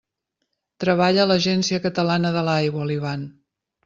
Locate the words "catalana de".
1.83-2.43